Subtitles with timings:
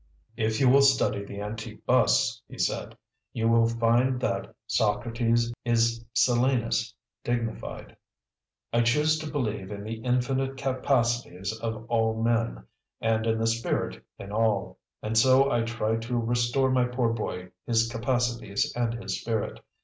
[0.35, 2.97] "If you will study the antique busts," he said,
[3.33, 6.91] "you will find that Socrates is Silenus
[7.23, 7.95] dignified.
[8.73, 12.63] I choose to believe in the infinite capacities of all men
[12.99, 14.79] and in the spirit in all.
[15.03, 19.59] And so I try to restore my poor boy his capacities and his spirit.